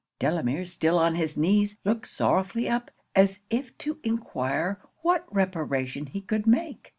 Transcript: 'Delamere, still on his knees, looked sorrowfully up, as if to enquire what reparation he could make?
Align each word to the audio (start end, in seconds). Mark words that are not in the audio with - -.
'Delamere, 0.17 0.65
still 0.65 0.97
on 0.97 1.13
his 1.13 1.37
knees, 1.37 1.77
looked 1.85 2.07
sorrowfully 2.07 2.67
up, 2.67 2.89
as 3.15 3.41
if 3.51 3.77
to 3.77 3.99
enquire 4.03 4.81
what 5.03 5.31
reparation 5.31 6.07
he 6.07 6.21
could 6.21 6.47
make? 6.47 6.89